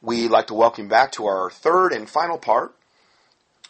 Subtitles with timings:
[0.00, 2.72] We'd like to welcome you back to our third and final part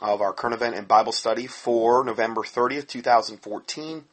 [0.03, 4.04] of our current event and Bible study for November 30th, 2014.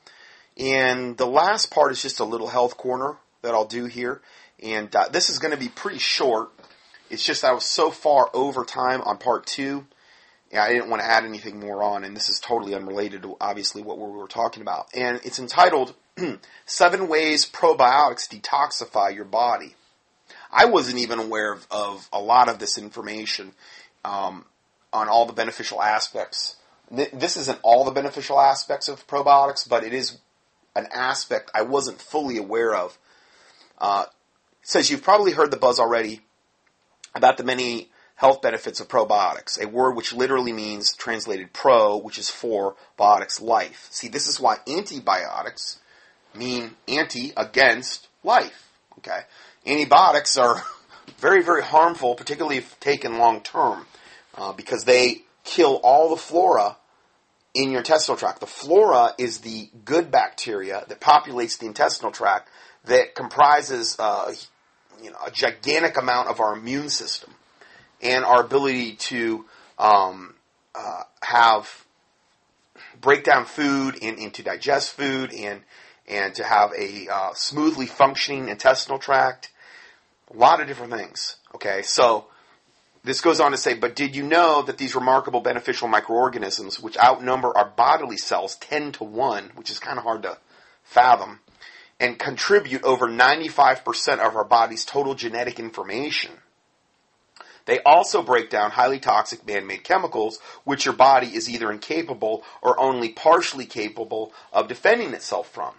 [0.57, 4.21] And the last part is just a little health corner that I'll do here.
[4.63, 6.51] And uh, this is going to be pretty short.
[7.09, 9.85] It's just I was so far over time on part two.
[10.57, 13.81] I didn't want to add anything more on, and this is totally unrelated to obviously
[13.81, 14.87] what we were talking about.
[14.95, 15.95] And it's entitled
[16.65, 19.75] Seven Ways Probiotics Detoxify Your Body.
[20.55, 23.51] I wasn't even aware of, of a lot of this information
[24.05, 24.45] um,
[24.93, 26.55] on all the beneficial aspects.
[26.89, 30.17] This isn't all the beneficial aspects of probiotics, but it is
[30.73, 32.97] an aspect I wasn't fully aware of.
[33.77, 34.05] Uh,
[34.61, 36.21] says you've probably heard the buzz already
[37.13, 42.17] about the many health benefits of probiotics, a word which literally means translated pro, which
[42.17, 43.87] is for biotics life.
[43.91, 45.79] See, this is why antibiotics
[46.33, 48.69] mean anti against life.
[48.99, 49.21] Okay,
[49.65, 50.61] antibiotics are
[51.17, 53.85] very, very harmful, particularly if taken long term,
[54.35, 56.77] uh, because they kill all the flora
[57.53, 58.41] in your intestinal tract.
[58.41, 62.49] The flora is the good bacteria that populates the intestinal tract
[62.85, 64.33] that comprises uh,
[65.01, 67.31] you know, a gigantic amount of our immune system
[68.01, 69.45] and our ability to
[69.79, 70.35] um,
[70.73, 71.85] uh, have
[73.01, 75.61] break down food and, and, to digest food and
[76.07, 79.49] and to have a uh, smoothly functioning intestinal tract
[80.33, 81.37] a lot of different things.
[81.53, 82.25] Okay, so
[83.03, 86.97] this goes on to say, but did you know that these remarkable beneficial microorganisms, which
[86.97, 90.37] outnumber our bodily cells 10 to 1, which is kind of hard to
[90.83, 91.39] fathom,
[91.99, 96.31] and contribute over 95% of our body's total genetic information,
[97.65, 102.43] they also break down highly toxic man made chemicals, which your body is either incapable
[102.61, 105.73] or only partially capable of defending itself from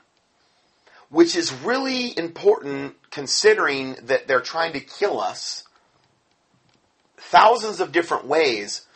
[1.08, 5.64] which is really important considering that they're trying to kill us
[7.16, 8.86] thousands of different ways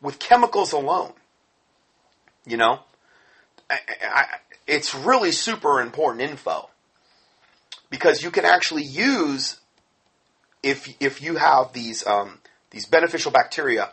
[0.00, 1.12] with chemicals alone.
[2.44, 2.80] You know?
[3.68, 4.24] I, I,
[4.66, 6.70] it's really super important info
[7.90, 9.58] because you can actually use
[10.62, 12.38] if if you have these um,
[12.70, 13.90] these beneficial bacteria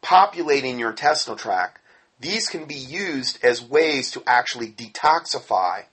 [0.00, 1.80] populating your intestinal tract,
[2.20, 5.84] these can be used as ways to actually detoxify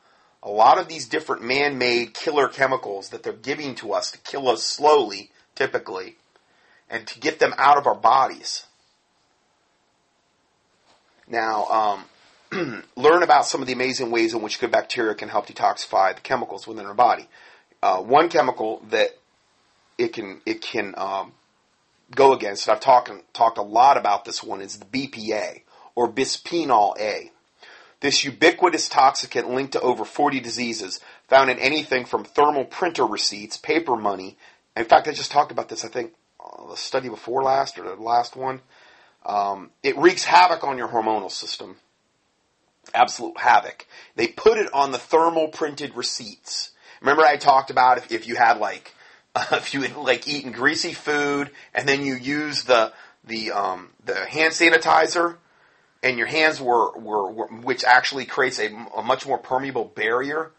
[0.41, 4.47] a lot of these different man-made killer chemicals that they're giving to us to kill
[4.47, 6.15] us slowly, typically,
[6.89, 8.65] and to get them out of our bodies.
[11.27, 11.65] Now,
[12.51, 16.15] um, learn about some of the amazing ways in which good bacteria can help detoxify
[16.15, 17.27] the chemicals within our body.
[17.81, 19.17] Uh, one chemical that
[19.97, 21.33] it can it can um,
[22.15, 25.61] go against, I've talked talked a lot about this one, is the BPA
[25.95, 27.31] or bisphenol A.
[28.01, 33.57] This ubiquitous toxicant linked to over 40 diseases, found in anything from thermal printer receipts,
[33.57, 34.37] paper money.
[34.77, 37.83] In fact, I just talked about this, I think, uh, the study before last or
[37.83, 38.61] the last one.
[39.25, 41.75] Um, it wreaks havoc on your hormonal system.
[42.93, 43.85] Absolute havoc.
[44.15, 46.71] They put it on the thermal printed receipts.
[47.01, 48.95] Remember I talked about if, if you had like,
[49.35, 52.93] uh, if you had like eaten greasy food and then you use the,
[53.25, 55.35] the, um, the hand sanitizer,
[56.01, 60.51] and your hands were, were, were which actually creates a, a, much more permeable barrier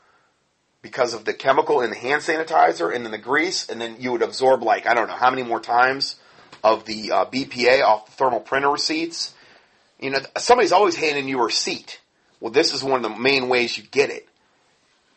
[0.82, 4.12] because of the chemical in the hand sanitizer and then the grease, and then you
[4.12, 6.16] would absorb like I don't know how many more times
[6.62, 9.34] of the uh, BPA off the thermal printer receipts.
[9.98, 12.00] You know, somebody's always handing you a receipt.
[12.40, 14.26] Well, this is one of the main ways you get it.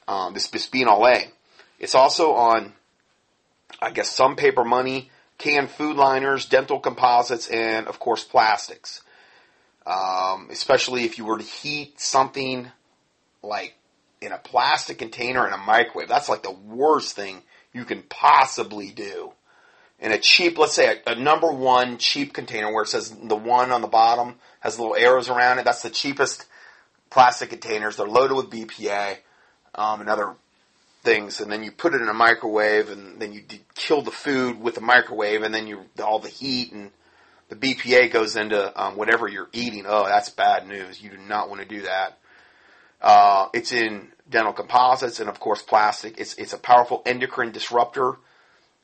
[0.07, 1.29] Um, this bisphenol A.
[1.79, 2.73] It's also on,
[3.81, 9.01] I guess, some paper money, canned food liners, dental composites, and of course plastics
[9.85, 12.67] um, especially if you were to heat something
[13.41, 13.75] like
[14.21, 16.07] in a plastic container in a microwave.
[16.07, 17.41] That's like the worst thing
[17.73, 19.33] you can possibly do.
[19.99, 23.35] In a cheap, let's say a, a, number one cheap container where it says the
[23.35, 25.65] one on the bottom has little arrows around it.
[25.65, 26.45] That's the cheapest
[27.09, 27.97] plastic containers.
[27.97, 29.17] They're loaded with BPA
[29.75, 30.33] um, and other
[31.03, 33.43] things, and then you put it in a microwave, and then you
[33.75, 36.91] kill the food with the microwave, and then you all the heat and
[37.53, 39.85] the BPA goes into um, whatever you're eating.
[39.87, 41.01] Oh, that's bad news.
[41.01, 42.17] You do not want to do that.
[43.01, 46.17] Uh, it's in dental composites and of course plastic.
[46.17, 48.17] It's it's a powerful endocrine disruptor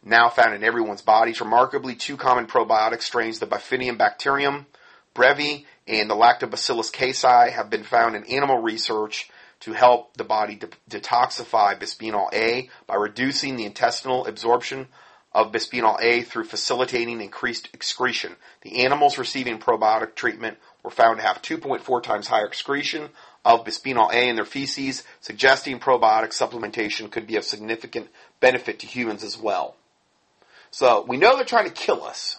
[0.03, 1.41] now found in everyone's bodies.
[1.41, 4.65] Remarkably, two common probiotic strains, the Bifidobacterium bacterium
[5.15, 9.29] brevi and the Lactobacillus casei, have been found in animal research
[9.61, 14.87] to help the body de- detoxify bisphenol A by reducing the intestinal absorption
[15.31, 18.35] of bisphenol A through facilitating increased excretion.
[18.61, 23.09] The animals receiving probiotic treatment were found to have 2.4 times higher excretion
[23.45, 28.09] of bisphenol A in their feces, suggesting probiotic supplementation could be of significant
[28.39, 29.75] benefit to humans as well.
[30.71, 32.37] So we know they're trying to kill us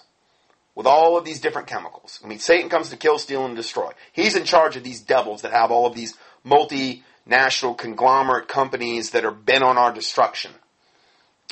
[0.74, 2.20] with all of these different chemicals.
[2.24, 3.92] I mean, Satan comes to kill, steal, and destroy.
[4.12, 6.14] He's in charge of these devils that have all of these
[6.46, 10.52] multinational conglomerate companies that are bent on our destruction.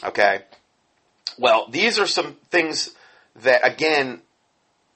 [0.05, 0.43] Okay?
[1.39, 2.95] Well, these are some things
[3.43, 4.23] that, again,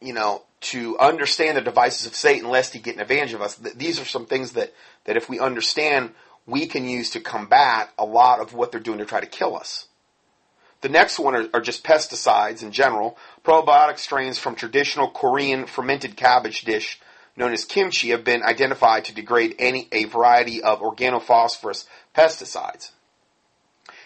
[0.00, 3.56] you know, to understand the devices of Satan, lest he get an advantage of us,
[3.56, 4.72] these are some things that,
[5.04, 6.10] that if we understand,
[6.46, 9.56] we can use to combat a lot of what they're doing to try to kill
[9.56, 9.86] us.
[10.80, 13.16] The next one are, are, just pesticides in general.
[13.44, 17.00] Probiotic strains from traditional Korean fermented cabbage dish
[17.36, 22.90] known as kimchi have been identified to degrade any a variety of organophosphorus pesticides.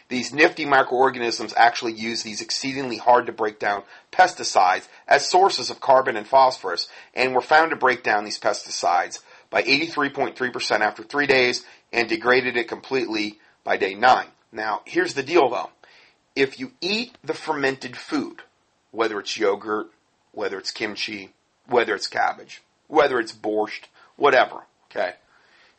[0.08, 3.82] These nifty microorganisms actually use these exceedingly hard to break down
[4.12, 9.20] pesticides as sources of carbon and phosphorus and were found to break down these pesticides
[9.50, 14.28] by 83.3% after three days and degraded it completely by day nine.
[14.52, 15.70] Now, here's the deal though.
[16.36, 18.42] If you eat the fermented food,
[18.92, 19.88] whether it's yogurt,
[20.32, 21.32] whether it's kimchi,
[21.66, 23.86] whether it's cabbage, whether it's borscht,
[24.16, 25.14] whatever, okay?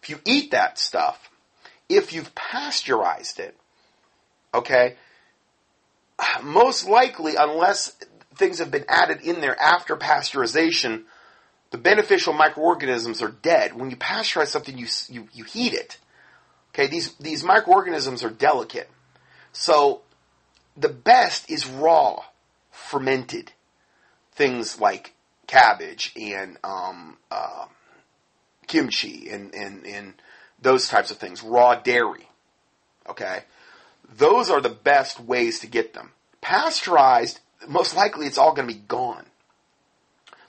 [0.01, 1.29] If you eat that stuff,
[1.87, 3.55] if you've pasteurized it,
[4.53, 4.95] okay,
[6.43, 7.95] most likely, unless
[8.35, 11.03] things have been added in there after pasteurization,
[11.71, 13.73] the beneficial microorganisms are dead.
[13.75, 15.97] When you pasteurize something, you, you, you heat it.
[16.73, 18.89] Okay, these, these microorganisms are delicate.
[19.51, 20.01] So,
[20.75, 22.21] the best is raw,
[22.71, 23.51] fermented.
[24.33, 25.13] Things like
[25.47, 27.65] cabbage and um, uh,
[28.67, 30.13] kimchi and, and, and
[30.61, 31.41] those types of things.
[31.41, 32.27] Raw dairy.
[33.09, 33.39] Okay?
[34.15, 36.11] Those are the best ways to get them.
[36.41, 39.25] Pasteurized, most likely it's all going to be gone.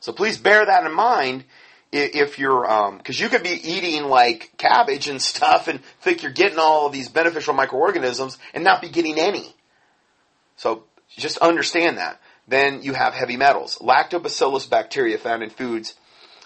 [0.00, 1.44] So please bear that in mind
[1.90, 6.32] if you're, because um, you could be eating like cabbage and stuff and think you're
[6.32, 9.54] getting all of these beneficial microorganisms and not be getting any.
[10.56, 10.84] So
[11.16, 12.20] just understand that.
[12.46, 13.78] Then you have heavy metals.
[13.78, 15.94] Lactobacillus bacteria found in foods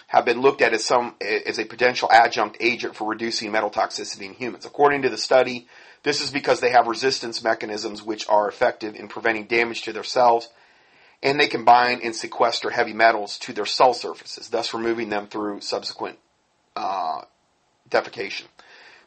[0.09, 4.27] have been looked at as some as a potential adjunct agent for reducing metal toxicity
[4.27, 4.67] in humans.
[4.67, 5.69] According to the study,
[6.03, 10.05] this is because they have resistance mechanisms which are effective in preventing damage to their
[10.05, 10.49] cells
[11.23, 15.29] and they can bind and sequester heavy metals to their cell surfaces, thus removing them
[15.29, 16.19] through subsequent
[16.75, 17.23] uh,
[17.89, 18.45] defecation.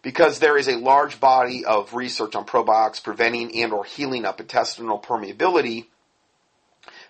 [0.01, 4.39] Because there is a large body of research on probiotics preventing and or healing up
[4.39, 5.88] intestinal permeability,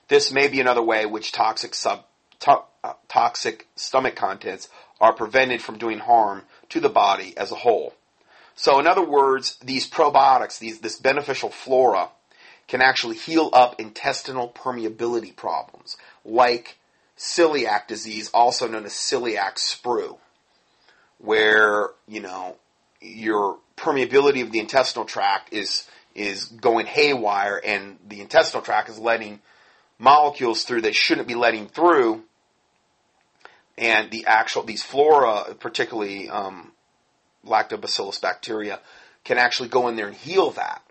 [0.08, 2.06] this may be another way which toxic sub
[2.40, 7.56] to, uh, toxic stomach contents are prevented from doing harm to the body as a
[7.56, 7.94] whole.
[8.56, 12.10] So, in other words, these probiotics, these, this beneficial flora,
[12.68, 16.78] can actually heal up intestinal permeability problems, like
[17.18, 20.18] celiac disease, also known as celiac sprue,
[21.20, 22.56] where, you know,
[23.02, 28.98] your permeability of the intestinal tract is is going haywire and the intestinal tract is
[28.98, 29.42] letting
[30.00, 32.24] molecules through they shouldn't be letting through.
[33.78, 36.72] And the actual these flora particularly um,
[37.46, 38.80] lactobacillus bacteria
[39.24, 40.82] can actually go in there and heal that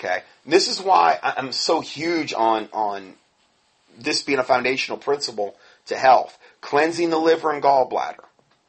[0.00, 3.16] Okay, and this is why I'm so huge on on
[3.98, 5.56] this being a foundational principle
[5.86, 8.24] to health, cleansing the liver and gallbladder.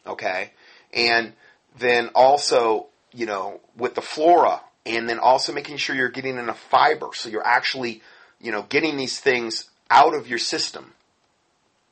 [0.05, 0.51] Okay,
[0.93, 1.31] and
[1.79, 6.59] then also you know with the flora, and then also making sure you're getting enough
[6.59, 8.01] fiber, so you're actually
[8.41, 10.91] you know getting these things out of your system.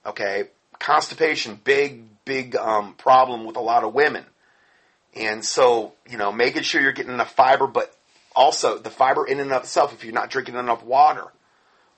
[0.06, 0.50] Okay,
[0.80, 4.25] constipation, big big um, problem with a lot of women.
[5.16, 7.96] And so, you know, making sure you're getting enough fiber, but
[8.36, 11.25] also, the fiber in and of itself, if you're not drinking enough water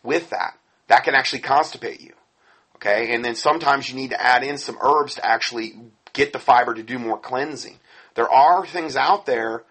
[0.02, 2.14] with that, that can actually constipate you.
[2.78, 5.76] Okay, and then sometimes you need to add in some herbs to actually
[6.14, 7.78] get the fiber to do more cleansing.
[8.16, 9.64] There are things out there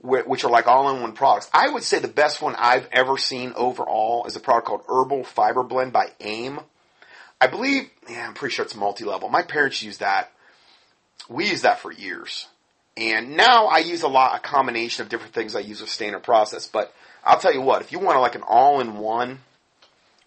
[0.00, 1.48] which are like all-in-one products.
[1.52, 5.24] I would say the best one I've ever seen overall is a product called Herbal
[5.24, 6.60] Fiber Blend by AIM.
[7.40, 9.28] I believe, yeah, I'm pretty sure it's multi-level.
[9.28, 10.30] My parents use that.
[11.28, 12.46] We use that for years.
[12.98, 16.24] And now I use a lot, a combination of different things I use with standard
[16.24, 16.66] process.
[16.66, 19.38] But I'll tell you what, if you want like an all-in-one,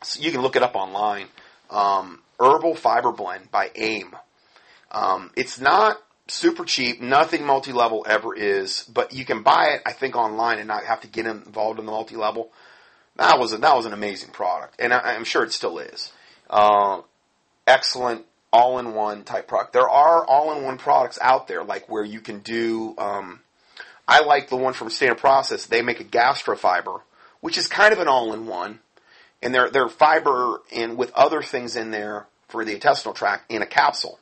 [0.04, 1.28] so you can look it up online.
[1.70, 4.16] Um, Herbal Fiber Blend by AIM.
[4.90, 7.02] Um, it's not super cheap.
[7.02, 11.02] Nothing multi-level ever is, but you can buy it, I think, online and not have
[11.02, 12.52] to get involved in the multi-level.
[13.18, 16.12] That was a, that was an amazing product, and I, am sure it still is.
[16.50, 17.02] Uh,
[17.68, 19.74] excellent all-in-one type product.
[19.74, 22.96] There are all-in-one products out there, like where you can do.
[22.98, 23.40] Um,
[24.08, 25.66] I like the one from Standard Process.
[25.66, 27.02] They make a gastrofiber,
[27.40, 28.80] which is kind of an all-in-one,
[29.42, 33.62] and they're they're fiber and with other things in there for the intestinal tract in
[33.62, 34.20] a capsule.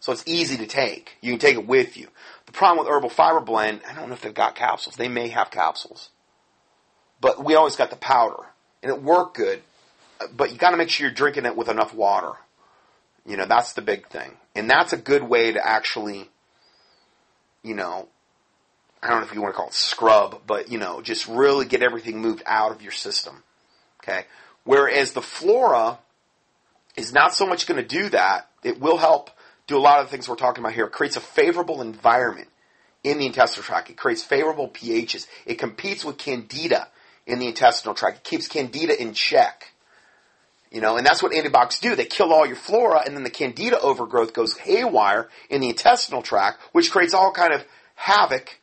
[0.00, 1.16] So it's easy to take.
[1.20, 2.06] You can take it with you.
[2.46, 4.94] The problem with Herbal Fiber Blend, I don't know if they've got capsules.
[4.94, 6.10] They may have capsules.
[7.20, 8.44] But we always got the powder.
[8.82, 9.62] and it worked good.
[10.34, 12.32] But you got to make sure you're drinking it with enough water.
[13.26, 14.32] You know, that's the big thing.
[14.54, 16.30] And that's a good way to actually,
[17.62, 18.08] you know,
[19.02, 21.66] I don't know if you want to call it scrub, but, you know, just really
[21.66, 23.42] get everything moved out of your system.
[24.02, 24.24] Okay?
[24.64, 25.98] Whereas the flora
[26.96, 28.48] is not so much going to do that.
[28.62, 29.30] It will help
[29.66, 30.86] do a lot of the things we're talking about here.
[30.86, 32.48] It creates a favorable environment
[33.04, 33.90] in the intestinal tract.
[33.90, 35.26] It creates favorable pHs.
[35.44, 36.88] It competes with candida
[37.26, 38.18] in the intestinal tract.
[38.18, 39.72] It keeps candida in check.
[40.70, 41.94] You know, and that's what antibiotics do.
[41.94, 46.22] They kill all your flora, and then the candida overgrowth goes haywire in the intestinal
[46.22, 48.58] tract, which creates all kind of havoc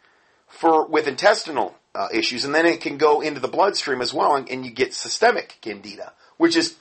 [0.48, 4.36] for with intestinal uh, issues, and then it can go into the bloodstream as well,
[4.36, 6.76] and, and you get systemic candida, which is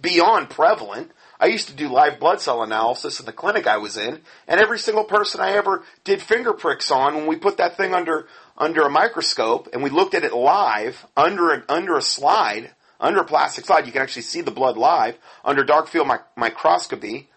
[0.00, 1.12] beyond prevalent.
[1.40, 4.60] I used to do live blood cell analysis in the clinic I was in, and
[4.60, 8.26] every single person I ever did finger pricks on, when we put that thing under
[8.56, 13.22] under a microscope and we looked at it live under a, under a slide, under
[13.24, 17.28] plastic slide, you can actually see the blood live under dark field mi- microscopy.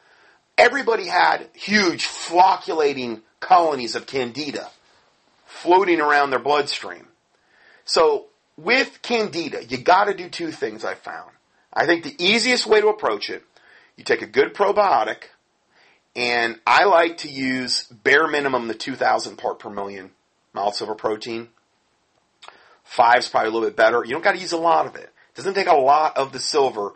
[0.58, 4.70] Everybody had huge flocculating colonies of candida
[5.46, 7.08] floating around their bloodstream.
[7.86, 8.28] So
[8.58, 10.86] with candida, you got to do two things.
[10.86, 11.32] I found.
[11.74, 13.44] I think the easiest way to approach it
[13.98, 15.26] you take a good probiotic,
[16.16, 20.12] and I like to use bare minimum the 2,000 part per million
[20.54, 21.50] mild silver protein.
[22.84, 24.04] Five's probably a little bit better.
[24.04, 25.12] You don't got to use a lot of it.
[25.36, 26.94] Doesn't take a lot of the silver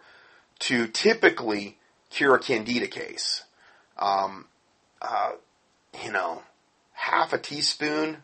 [0.59, 1.77] to typically
[2.09, 3.43] cure a candida case.
[3.97, 4.45] Um,
[5.01, 5.31] uh,
[6.03, 6.43] you know,
[6.93, 8.17] half a teaspoon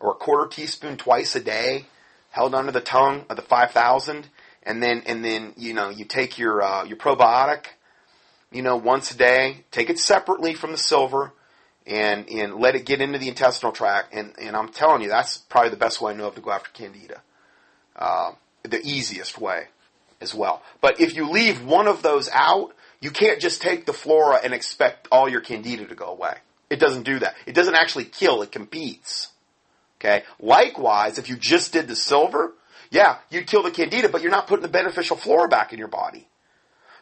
[0.00, 1.86] or a quarter teaspoon twice a day,
[2.30, 4.28] held under the tongue of the 5,000,
[4.62, 7.66] and then and then you know you take your uh, your probiotic
[8.50, 9.64] you know, once a day.
[9.70, 11.32] Take it separately from the silver
[11.86, 14.14] and, and let it get into the intestinal tract.
[14.14, 16.50] And, and I'm telling you, that's probably the best way I know of to go
[16.50, 17.22] after candida.
[17.96, 19.66] Uh, the easiest way
[20.20, 20.62] as well.
[20.80, 24.52] But if you leave one of those out, you can't just take the flora and
[24.52, 26.34] expect all your candida to go away.
[26.70, 27.34] It doesn't do that.
[27.46, 29.28] It doesn't actually kill, it competes.
[30.00, 30.24] Okay?
[30.40, 32.52] Likewise, if you just did the silver,
[32.90, 35.88] yeah, you'd kill the candida, but you're not putting the beneficial flora back in your
[35.88, 36.26] body.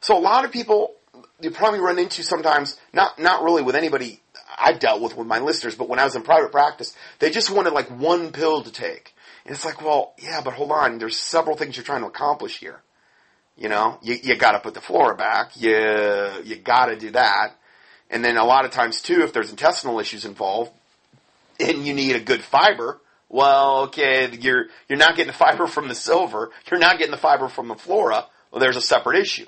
[0.01, 0.95] So a lot of people
[1.41, 4.21] you probably run into sometimes, not, not really with anybody
[4.59, 7.51] I've dealt with with my listeners, but when I was in private practice, they just
[7.51, 9.15] wanted like one pill to take.
[9.47, 12.59] And it's like, well, yeah, but hold on, there's several things you're trying to accomplish
[12.59, 12.81] here.
[13.57, 15.73] You know, you, you gotta put the flora back, you,
[16.45, 17.57] you gotta do that.
[18.11, 20.73] And then a lot of times too, if there's intestinal issues involved,
[21.61, 25.87] and you need a good fiber, well, okay, you're, you're not getting the fiber from
[25.87, 29.47] the silver, you're not getting the fiber from the flora, well, there's a separate issue.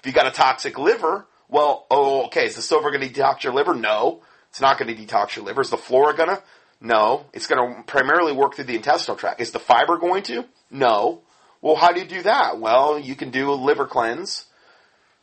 [0.00, 3.44] If you got a toxic liver, well, oh, okay, is the silver going to detox
[3.44, 3.74] your liver?
[3.74, 5.60] No, it's not going to detox your liver.
[5.60, 6.42] Is the flora going to?
[6.80, 9.40] No, it's going to primarily work through the intestinal tract.
[9.40, 10.44] Is the fiber going to?
[10.70, 11.22] No.
[11.62, 12.58] Well, how do you do that?
[12.58, 14.44] Well, you can do a liver cleanse.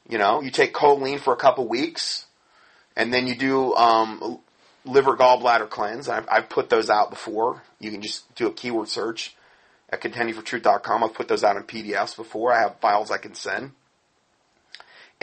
[0.10, 2.26] You know, you take choline for a couple weeks,
[2.96, 4.40] and then you do um,
[4.84, 6.10] liver gallbladder cleanse.
[6.10, 7.62] I've, I've, put those out before.
[7.80, 9.36] You can just do a keyword search
[9.90, 11.04] at contendingfortruth.com.
[11.04, 12.52] I've put those out in PDFs before.
[12.52, 13.72] I have files I can send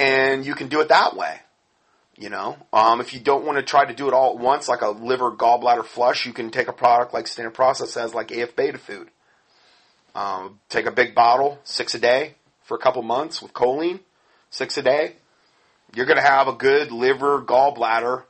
[0.01, 1.41] and you can do it that way.
[2.21, 4.69] You know, um, if you don't want to try to do it all at once,
[4.69, 8.31] like a liver gallbladder flush, you can take a product like Standard Process says, like
[8.31, 9.09] AF Beta Food.
[10.15, 12.35] Um, take a big bottle, six a day
[12.65, 14.01] for a couple months with choline,
[14.51, 15.15] six a day.
[15.95, 18.25] You're going to have a good liver gallbladder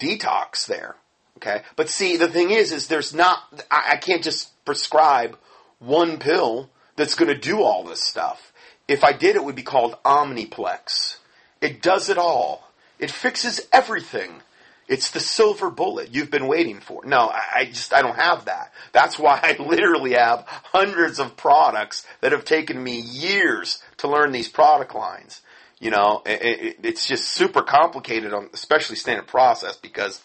[0.00, 0.96] detox there.
[1.36, 3.38] Okay, but see, the thing is, is there's not.
[3.70, 5.38] I, I can't just prescribe
[5.78, 8.52] one pill that's going to do all this stuff.
[8.88, 11.18] If I did, it would be called Omniplex.
[11.60, 12.67] It does it all.
[12.98, 14.42] It fixes everything.
[14.88, 17.04] It's the silver bullet you've been waiting for.
[17.04, 18.72] No, I just, I don't have that.
[18.92, 24.32] That's why I literally have hundreds of products that have taken me years to learn
[24.32, 25.42] these product lines.
[25.78, 30.22] You know, it, it, it's just super complicated on, especially standard process because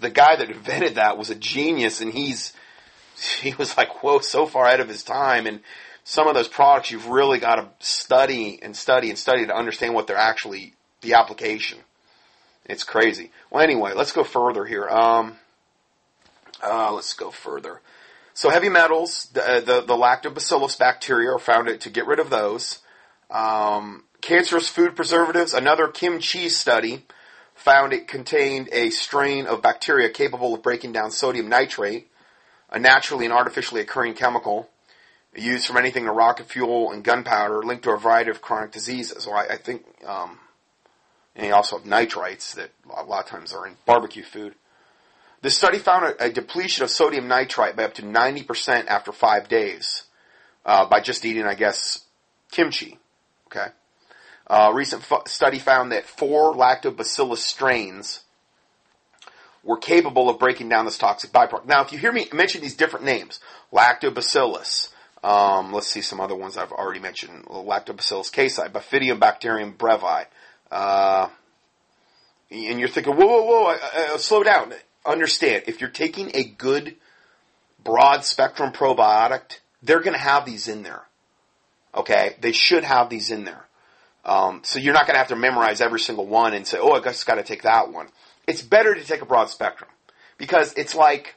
[0.00, 2.52] the guy that invented that was a genius and he's,
[3.40, 5.46] he was like, whoa, so far ahead of his time.
[5.46, 5.60] And
[6.04, 9.94] some of those products you've really got to study and study and study to understand
[9.94, 11.78] what they're actually the application.
[12.66, 13.30] It's crazy.
[13.50, 14.88] Well, anyway, let's go further here.
[14.88, 15.36] Um,
[16.62, 17.80] uh, let's go further.
[18.32, 22.30] So heavy metals, the, uh, the, the lactobacillus bacteria are found to get rid of
[22.30, 22.80] those.
[23.30, 27.04] Um, cancerous food preservatives, another kimchi study
[27.54, 32.10] found it contained a strain of bacteria capable of breaking down sodium nitrate,
[32.70, 34.68] a naturally and artificially occurring chemical
[35.36, 39.26] used from anything to rocket fuel and gunpowder, linked to a variety of chronic diseases.
[39.26, 40.38] Well, I, I think, um,
[41.36, 44.54] and you also have nitrites that a lot of times are in barbecue food.
[45.42, 49.48] The study found a, a depletion of sodium nitrite by up to 90% after five
[49.48, 50.04] days
[50.64, 52.04] uh, by just eating, I guess,
[52.50, 52.98] kimchi.
[53.48, 53.66] Okay.
[54.46, 58.20] A recent study found that four lactobacillus strains
[59.62, 61.66] were capable of breaking down this toxic byproduct.
[61.66, 63.40] Now, if you hear me mention these different names,
[63.72, 64.90] lactobacillus,
[65.22, 70.26] um, let's see some other ones I've already mentioned, lactobacillus casei, Bifidobacterium bacterium brevi,
[70.74, 71.28] uh,
[72.50, 74.74] and you're thinking, whoa, whoa, whoa, uh, slow down.
[75.06, 76.96] Understand, if you're taking a good
[77.82, 81.04] broad spectrum probiotic, they're going to have these in there.
[81.94, 82.36] Okay?
[82.40, 83.64] They should have these in there.
[84.24, 86.92] Um, so you're not going to have to memorize every single one and say, oh,
[86.92, 88.08] I just got to take that one.
[88.48, 89.90] It's better to take a broad spectrum
[90.38, 91.36] because it's like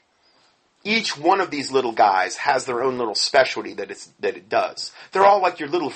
[0.83, 4.49] each one of these little guys has their own little specialty that it's that it
[4.49, 4.91] does.
[5.11, 5.91] They're all like your little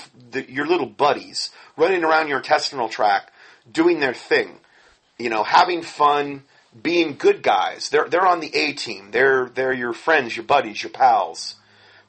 [0.47, 3.31] your little buddies running around your intestinal tract,
[3.71, 4.59] doing their thing,
[5.17, 6.43] you know, having fun,
[6.81, 7.89] being good guys.
[7.89, 9.11] They're they're on the A team.
[9.11, 11.55] They're they're your friends, your buddies, your pals.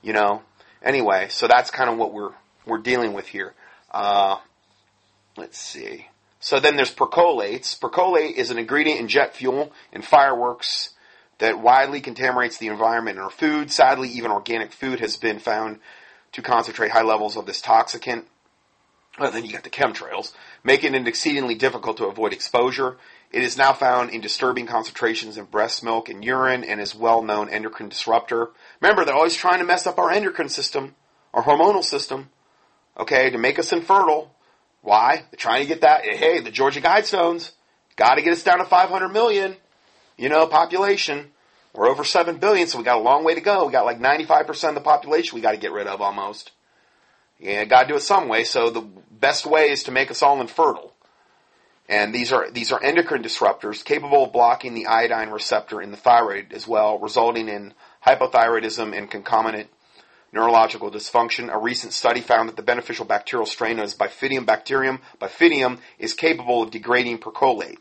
[0.02, 0.43] You know.
[0.83, 2.33] Anyway, so that's kind of what we're
[2.67, 3.55] we're dealing with here.
[3.91, 4.38] Uh,
[5.37, 6.07] let's see.
[6.41, 7.76] So then there's percolates.
[7.76, 10.91] Percolate is an ingredient in jet fuel and fireworks
[11.42, 13.72] that widely contaminates the environment and our food.
[13.72, 15.80] Sadly, even organic food has been found
[16.30, 18.26] to concentrate high levels of this toxicant.
[19.18, 20.32] Well, then you got the chemtrails,
[20.62, 22.96] making it exceedingly difficult to avoid exposure.
[23.32, 27.22] It is now found in disturbing concentrations in breast milk and urine and is well
[27.22, 28.50] known endocrine disruptor.
[28.80, 30.94] Remember, they're always trying to mess up our endocrine system,
[31.34, 32.30] our hormonal system,
[32.96, 34.32] okay, to make us infertile.
[34.80, 35.25] Why?
[35.32, 37.50] They're trying to get that, hey, the Georgia Guidestones,
[37.96, 39.56] got to get us down to 500 million,
[40.16, 41.31] you know, population.
[41.75, 43.66] We're over 7 billion, so we got a long way to go.
[43.66, 46.52] We got like 95% of the population we got to get rid of almost.
[47.38, 50.23] Yeah, got to do it some way, so the best way is to make us
[50.23, 50.92] all infertile.
[51.88, 55.97] And these are these are endocrine disruptors capable of blocking the iodine receptor in the
[55.97, 57.75] thyroid as well, resulting in
[58.07, 59.69] hypothyroidism and concomitant
[60.33, 61.52] neurological dysfunction.
[61.52, 66.62] A recent study found that the beneficial bacterial strain of Bifidobacterium bacterium, Bifidium, is capable
[66.62, 67.78] of degrading percolate.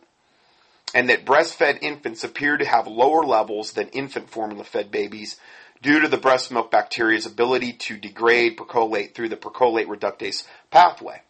[0.93, 5.37] And that breastfed infants appear to have lower levels than infant formula fed babies
[5.81, 11.21] due to the breast milk bacteria's ability to degrade percolate through the percolate reductase pathway.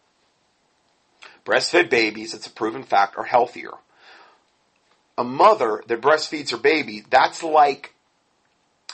[1.44, 3.72] Breastfed babies, it's a proven fact, are healthier.
[5.16, 7.94] A mother that breastfeeds her baby, that's like,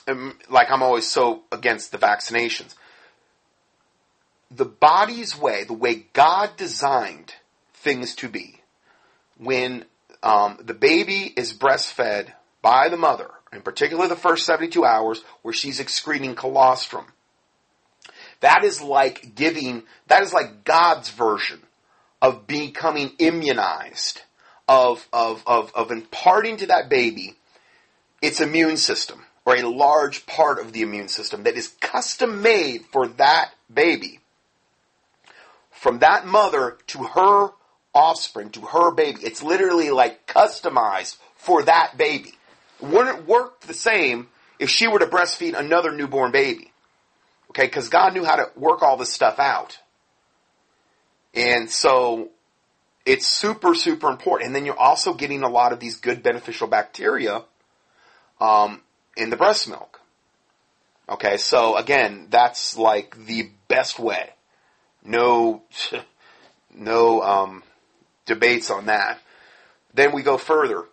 [0.06, 2.74] um, like I'm always so against the vaccinations.
[4.50, 7.34] The body's way, the way God designed
[7.74, 8.60] things to be,
[9.36, 9.84] when
[10.22, 15.54] um, the baby is breastfed by the mother, in particular the first 72 hours, where
[15.54, 17.06] she's excreting colostrum.
[18.40, 21.60] That is like giving, that is like God's version
[22.20, 24.22] of becoming immunized,
[24.68, 27.36] of, of, of, of imparting to that baby
[28.20, 32.84] its immune system, or a large part of the immune system that is custom made
[32.86, 34.20] for that baby.
[35.70, 37.50] From that mother to her
[37.94, 39.20] offspring, to her baby.
[39.22, 42.34] It's literally like customized for that baby.
[42.80, 46.72] Wouldn't work the same if she were to breastfeed another newborn baby.
[47.50, 49.78] Okay, because God knew how to work all this stuff out.
[51.34, 52.30] And so
[53.06, 54.48] it's super, super important.
[54.48, 57.44] And then you're also getting a lot of these good beneficial bacteria
[58.40, 58.82] um,
[59.16, 60.00] in the breast milk.
[61.08, 64.30] Okay, so again, that's like the best way.
[65.02, 65.62] No,
[66.74, 67.62] no um,
[68.28, 69.20] debates on that.
[69.92, 70.84] Then we go further.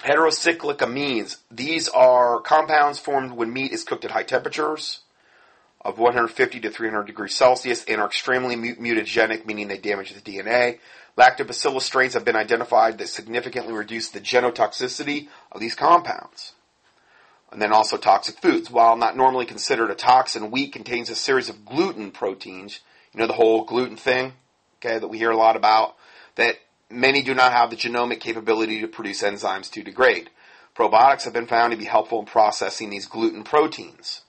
[0.00, 1.36] Heterocyclic amines.
[1.50, 5.02] These are compounds formed when meat is cooked at high temperatures
[5.80, 10.78] of 150 to 300 degrees Celsius and are extremely mutagenic, meaning they damage the DNA.
[11.16, 16.52] Lactobacillus strains have been identified that significantly reduce the genotoxicity of these compounds.
[17.50, 18.70] And then also toxic foods.
[18.70, 22.80] While not normally considered a toxin, wheat contains a series of gluten proteins.
[23.12, 24.32] You know the whole gluten thing,
[24.78, 25.96] okay, that we hear a lot about,
[26.36, 26.56] that
[26.90, 30.30] many do not have the genomic capability to produce enzymes to degrade.
[30.76, 34.22] Probiotics have been found to be helpful in processing these gluten proteins.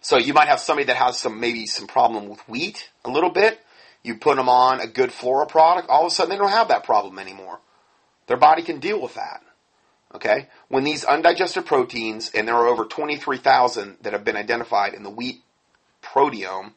[0.00, 3.30] So you might have somebody that has some maybe some problem with wheat a little
[3.30, 3.60] bit.
[4.02, 6.68] You put them on a good flora product, all of a sudden they don't have
[6.68, 7.60] that problem anymore.
[8.28, 9.42] Their body can deal with that.
[10.14, 10.48] Okay?
[10.68, 15.10] When these undigested proteins, and there are over 23,000 that have been identified in the
[15.10, 15.42] wheat
[16.02, 16.72] proteome,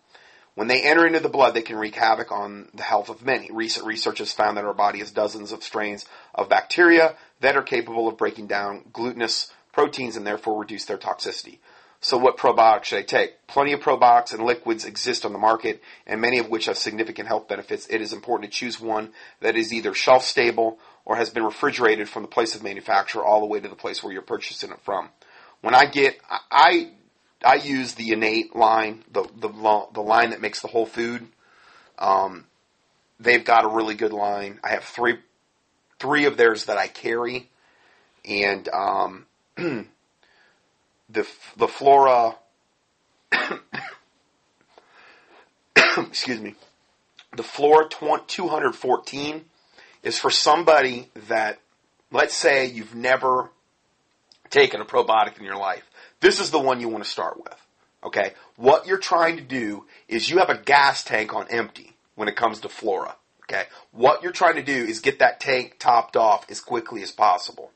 [0.55, 3.49] when they enter into the blood, they can wreak havoc on the health of many.
[3.51, 7.63] Recent research has found that our body has dozens of strains of bacteria that are
[7.63, 11.59] capable of breaking down glutinous proteins and therefore reduce their toxicity.
[12.01, 13.45] So what probiotics should I take?
[13.47, 17.27] Plenty of probiotics and liquids exist on the market, and many of which have significant
[17.27, 17.87] health benefits.
[17.87, 22.07] It is important to choose one that is either shelf stable or has been refrigerated
[22.07, 24.79] from the place of manufacture all the way to the place where you're purchasing it
[24.81, 25.09] from.
[25.61, 26.17] When I get,
[26.49, 26.91] I
[27.43, 29.49] I use the innate line, the the
[29.93, 31.27] the line that makes the whole food.
[31.97, 32.45] Um,
[33.19, 34.59] they've got a really good line.
[34.63, 35.19] I have three
[35.99, 37.49] three of theirs that I carry,
[38.25, 39.25] and um,
[39.55, 39.87] the
[41.09, 42.35] the Flora.
[45.97, 46.55] excuse me.
[47.35, 49.45] The Flora 214
[50.03, 51.59] is for somebody that,
[52.11, 53.51] let's say, you've never
[54.49, 55.88] taken a probiotic in your life.
[56.21, 57.55] This is the one you want to start with.
[58.03, 58.33] Okay?
[58.55, 62.35] What you're trying to do is you have a gas tank on empty when it
[62.35, 63.15] comes to Flora.
[63.43, 63.63] Okay?
[63.91, 67.71] What you're trying to do is get that tank topped off as quickly as possible.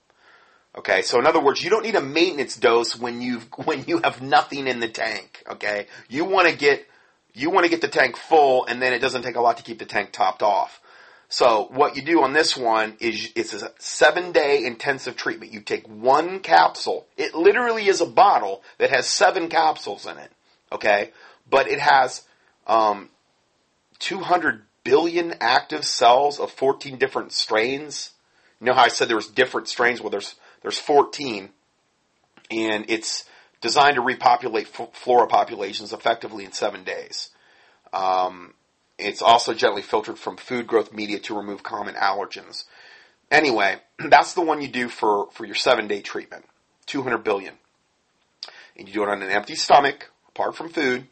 [0.76, 1.02] Okay?
[1.02, 4.22] So in other words, you don't need a maintenance dose when you when you have
[4.22, 5.44] nothing in the tank.
[5.50, 5.88] Okay?
[6.10, 6.88] You want to get
[7.34, 9.64] you want to get the tank full and then it doesn't take a lot to
[9.64, 10.80] keep the tank topped off.
[11.34, 15.52] So what you do on this one is it's a seven day intensive treatment.
[15.52, 17.08] You take one capsule.
[17.18, 20.32] It literally is a bottle that has seven capsules in it.
[20.72, 21.10] Okay.
[21.50, 22.22] But it has,
[22.68, 23.10] um,
[23.98, 28.12] 200 billion active cells of 14 different strains.
[28.62, 30.02] You know how I said there was different strains?
[30.02, 31.50] Well, there's, there's 14
[32.52, 33.26] and it's
[33.60, 37.32] designed to repopulate flora populations effectively in seven days.
[37.92, 38.54] Um,
[39.04, 42.66] it's also gently filtered from food growth media to remove common allergens.
[43.32, 43.78] Anyway,
[44.10, 46.46] that's the one you do for, for your seven day treatment.
[46.86, 47.56] 200 billion.
[48.78, 51.08] And you do it on an empty stomach, apart from food.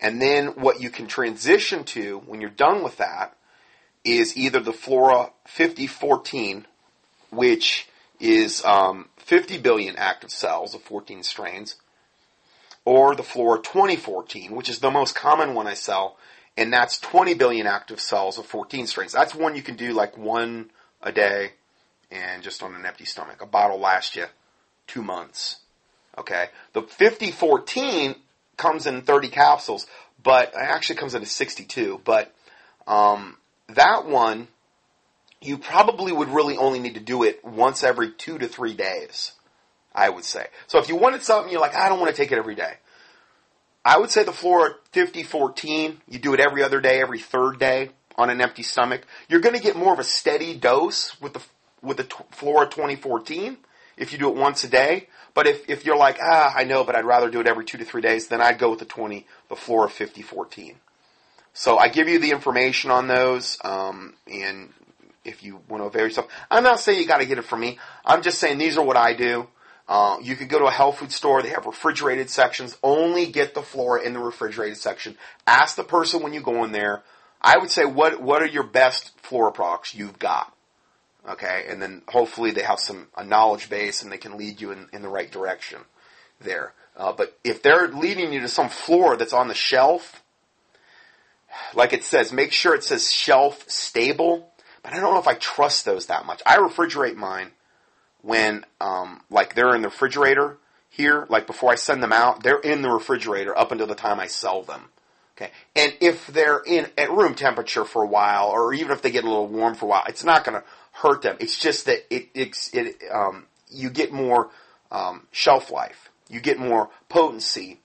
[0.00, 3.36] And then what you can transition to when you're done with that
[4.04, 6.66] is either the Flora 5014,
[7.30, 7.88] which
[8.20, 11.76] is um, 50 billion active cells of 14 strains,
[12.84, 16.16] or the Flora 2014, which is the most common one I sell,
[16.56, 19.12] and that's 20 billion active cells of 14 strains.
[19.12, 20.70] That's one you can do like one
[21.02, 21.52] a day
[22.10, 23.42] and just on an empty stomach.
[23.42, 24.26] A bottle lasts you
[24.86, 25.56] two months.
[26.16, 26.46] Okay.
[26.72, 28.14] The 5014
[28.56, 29.86] comes in 30 capsules,
[30.22, 32.34] but it actually comes in a 62, but,
[32.86, 33.36] um,
[33.68, 34.48] that one
[35.42, 39.32] you probably would really only need to do it once every two to three days.
[39.96, 40.46] I would say.
[40.66, 42.74] So if you wanted something, you're like, I don't want to take it every day.
[43.86, 47.90] I would say the Flora 5014, you do it every other day, every third day
[48.16, 49.06] on an empty stomach.
[49.28, 51.42] You're going to get more of a steady dose with the
[51.82, 53.56] with the Flora 2014
[53.96, 55.06] if you do it once a day.
[55.34, 57.78] But if, if you're like, ah, I know, but I'd rather do it every two
[57.78, 60.74] to three days, then I'd go with the 20, the Flora 5014.
[61.54, 64.72] So I give you the information on those, um, and
[65.24, 66.26] if you want to avail yourself.
[66.50, 67.78] I'm not saying you got to get it from me.
[68.04, 69.46] I'm just saying these are what I do.
[69.88, 71.42] Uh, you could go to a health food store.
[71.42, 72.76] They have refrigerated sections.
[72.82, 75.16] Only get the flora in the refrigerated section.
[75.46, 77.02] Ask the person when you go in there.
[77.40, 80.52] I would say, what what are your best flora products you've got?
[81.28, 84.72] Okay, and then hopefully they have some a knowledge base and they can lead you
[84.72, 85.80] in, in the right direction
[86.40, 86.72] there.
[86.96, 90.22] Uh, but if they're leading you to some floor that's on the shelf,
[91.74, 94.50] like it says, make sure it says shelf stable
[94.86, 96.40] but I don't know if I trust those that much.
[96.46, 97.50] I refrigerate mine
[98.26, 100.58] when, um, like they're in the refrigerator
[100.90, 104.18] here, like before I send them out, they're in the refrigerator up until the time
[104.18, 104.88] I sell them.
[105.36, 105.52] Okay.
[105.76, 109.22] And if they're in at room temperature for a while, or even if they get
[109.22, 111.36] a little warm for a while, it's not going to hurt them.
[111.38, 114.50] It's just that it, it, it um, you get more
[114.90, 116.10] um, shelf life.
[116.28, 117.78] You get more potency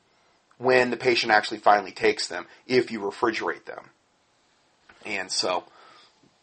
[0.58, 3.90] when the patient actually finally takes them if you refrigerate them.
[5.06, 5.66] And so,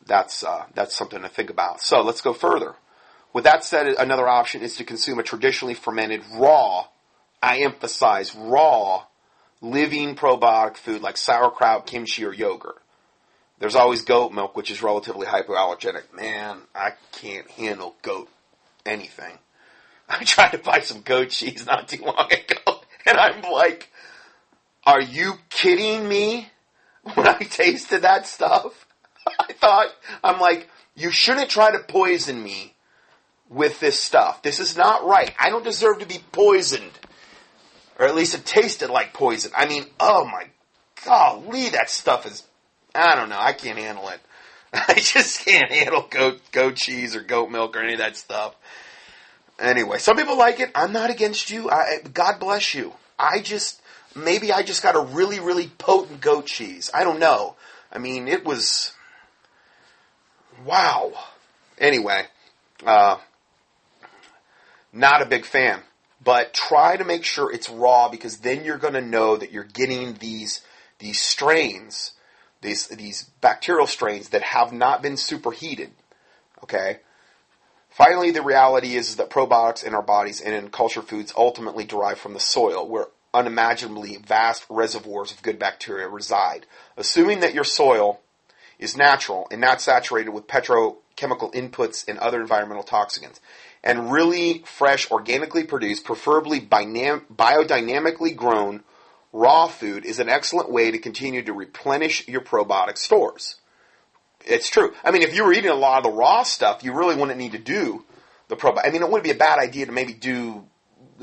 [0.07, 1.81] that's uh, that's something to think about.
[1.81, 2.75] So let's go further.
[3.33, 6.87] With that said, another option is to consume a traditionally fermented raw.
[7.43, 9.05] I emphasize raw,
[9.61, 12.79] living probiotic food like sauerkraut, kimchi, or yogurt.
[13.59, 16.15] There's always goat milk, which is relatively hypoallergenic.
[16.15, 18.29] Man, I can't handle goat
[18.87, 19.39] anything.
[20.09, 23.91] I tried to buy some goat cheese not too long ago, and I'm like,
[24.87, 26.49] are you kidding me?
[27.15, 28.87] When I tasted that stuff,
[29.39, 29.89] I thought,
[30.23, 32.75] I'm like, you shouldn't try to poison me
[33.49, 34.43] with this stuff.
[34.43, 35.35] This is not right.
[35.39, 36.93] I don't deserve to be poisoned.
[37.99, 39.53] Or at least it tasted like poison.
[39.57, 40.45] I mean, oh my
[41.05, 42.45] golly, that stuff is,
[42.95, 44.21] I don't know, I can't handle it.
[44.73, 48.55] I just can't handle goat, goat cheese or goat milk or any of that stuff.
[49.59, 50.71] Anyway, some people like it.
[50.75, 51.69] I'm not against you.
[51.69, 52.93] I, God bless you.
[53.19, 53.81] I just,
[54.15, 56.91] maybe I just got a really, really potent goat cheese.
[56.95, 57.57] I don't know.
[57.91, 58.93] I mean, it was,
[60.65, 61.13] Wow.
[61.79, 62.25] Anyway,
[62.85, 63.19] uh,
[64.99, 65.81] not a big fan.
[66.23, 69.65] But try to make sure it's raw because then you're going to know that you're
[69.65, 70.63] getting these
[70.99, 72.13] these strains,
[72.61, 75.93] these these bacterial strains that have not been superheated.
[76.63, 76.99] Okay.
[77.91, 81.85] Finally, the reality is, is that probiotics in our bodies and in culture foods ultimately
[81.85, 86.67] derive from the soil, where unimaginably vast reservoirs of good bacteria reside.
[86.97, 88.21] Assuming that your soil
[88.79, 93.41] is natural and not saturated with petrochemical inputs and other environmental toxins,
[93.89, 98.85] and really fresh, organically produced, preferably biodynamically grown
[99.33, 103.57] raw food is an excellent way to continue to replenish your probiotic stores.
[104.45, 104.93] It's true.
[105.03, 107.39] I mean, if you were eating a lot of the raw stuff, you really wouldn't
[107.39, 108.05] need to do
[108.49, 108.87] the probiotic.
[108.87, 110.67] I mean, it wouldn't be a bad idea to maybe do,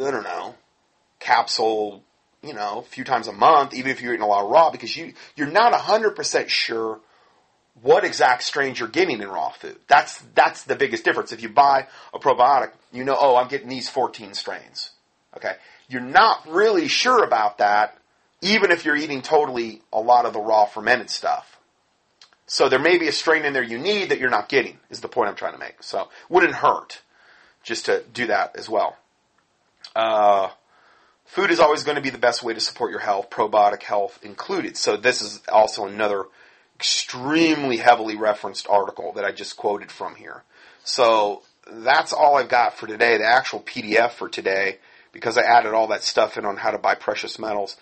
[0.04, 0.56] I don't know,
[1.20, 2.04] capsule,
[2.42, 4.72] you know, a few times a month, even if you're eating a lot of raw,
[4.72, 7.00] because you, you're not 100% sure
[7.82, 9.78] what exact strains you're getting in raw food.
[9.88, 11.32] That's, that's the biggest difference.
[11.32, 14.92] If you buy a probiotic, you know, oh, I'm getting these 14 strains.
[15.36, 15.54] Okay.
[15.90, 17.98] You're not really sure about that,
[18.42, 21.60] even if you're eating totally a lot of the raw fermented stuff.
[22.48, 25.02] So there may be a strain in there you need that you're not getting, is
[25.02, 25.82] the point I'm trying to make.
[25.82, 27.02] So wouldn't hurt
[27.64, 28.98] just to do that as well.
[29.96, 30.50] Uh,
[31.26, 34.20] food is always going to be the best way to support your health, probiotic health
[34.22, 34.78] included.
[34.78, 36.26] So this is also another
[36.76, 40.44] extremely heavily referenced article that I just quoted from here.
[40.84, 43.18] So that's all I've got for today.
[43.18, 44.78] The actual PDF for today,
[45.12, 47.78] because I added all that stuff in on how to buy precious metals,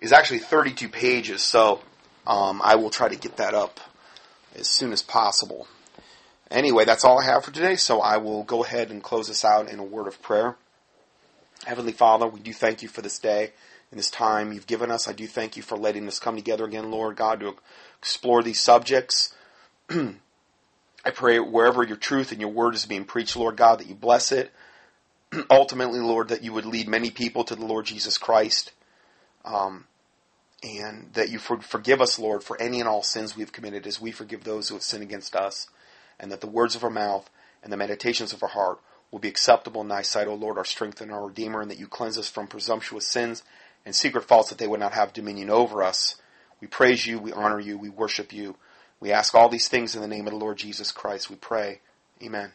[0.00, 1.42] is actually 32 pages.
[1.42, 1.80] So
[2.26, 3.80] um, I will try to get that up
[4.54, 5.66] as soon as possible.
[6.50, 9.44] Anyway, that's all I have for today, so I will go ahead and close this
[9.44, 10.56] out in a word of prayer.
[11.64, 13.50] Heavenly Father, we do thank you for this day
[13.90, 15.08] and this time you've given us.
[15.08, 17.56] I do thank you for letting us come together again, Lord God, to
[17.98, 19.34] explore these subjects.
[19.90, 23.94] I pray wherever your truth and your word is being preached, Lord God, that you
[23.94, 24.52] bless it.
[25.50, 28.72] Ultimately, Lord, that you would lead many people to the Lord Jesus Christ.
[29.44, 29.84] Um,
[30.62, 34.10] and that you forgive us, Lord, for any and all sins we've committed as we
[34.10, 35.68] forgive those who have sinned against us.
[36.18, 37.30] And that the words of our mouth
[37.62, 38.80] and the meditations of our heart
[39.12, 41.78] will be acceptable in thy sight, O Lord, our strength and our Redeemer, and that
[41.78, 43.44] you cleanse us from presumptuous sins
[43.86, 46.16] and secret faults that they would not have dominion over us.
[46.60, 48.56] We praise you, we honor you, we worship you.
[49.00, 51.30] We ask all these things in the name of the Lord Jesus Christ.
[51.30, 51.80] We pray.
[52.22, 52.50] Amen.